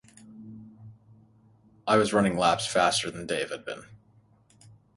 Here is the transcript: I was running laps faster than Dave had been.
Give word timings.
I 1.85 1.95
was 1.97 2.11
running 2.11 2.35
laps 2.35 2.65
faster 2.65 3.11
than 3.11 3.27
Dave 3.27 3.51
had 3.51 3.63
been. 3.63 3.83